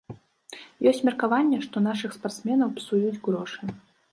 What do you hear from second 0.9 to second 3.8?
Ёсць меркаванне, што нашых спартсменаў псуюць грошы.